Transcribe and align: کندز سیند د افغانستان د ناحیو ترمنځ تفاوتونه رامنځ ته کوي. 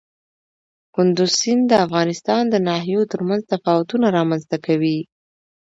کندز 0.95 1.31
سیند 1.39 1.63
د 1.69 1.73
افغانستان 1.85 2.43
د 2.49 2.55
ناحیو 2.67 3.09
ترمنځ 3.11 3.41
تفاوتونه 3.53 4.05
رامنځ 4.17 4.43
ته 4.51 4.57
کوي. 4.65 4.97